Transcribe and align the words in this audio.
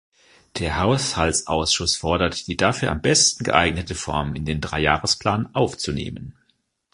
Der 0.57 0.79
Haushaltsausschuss 0.79 1.95
fordert, 1.95 2.47
die 2.47 2.57
dafür 2.57 2.89
am 2.89 3.03
besten 3.03 3.43
geeignete 3.43 3.93
Form 3.93 4.33
in 4.33 4.45
den 4.45 4.59
Dreijahresplan 4.59 5.53
aufzunehmen. 5.53 6.33